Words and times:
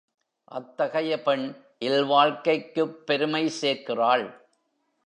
அத்தகைய 0.43 1.21
பெண் 1.21 1.55
இல்வாழ்க்கைக்குப் 1.79 3.05
பெருமை 3.05 3.49
சேர்க்கிறாள். 3.49 4.49